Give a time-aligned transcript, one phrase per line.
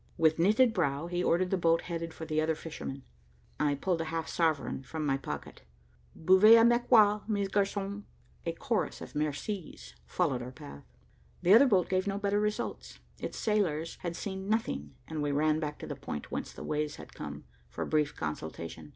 [0.17, 3.03] With knitted brow, he ordered the boat headed for the other fishermen.
[3.59, 5.61] I pulled a half sovereign from my pocket.
[6.15, 8.01] "Buvez avec moi, mes garçons,"
[8.43, 8.51] I cried, and flung the coin into the fishing boat.
[8.51, 10.83] A chorus of "Merci's" followed our path.
[11.43, 12.97] The other boat gave no better results.
[13.19, 16.95] Its sailors had seen nothing, and we ran back to the point whence the waves
[16.95, 18.89] had come, for a brief consultation.